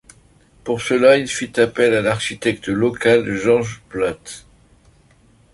Pour 0.63 0.81
cela, 0.81 1.17
il 1.17 1.27
fit 1.27 1.59
appel 1.59 1.93
à 1.93 2.01
l’architecte 2.01 2.67
local 2.69 3.35
George 3.37 3.83
Platt. 3.89 4.47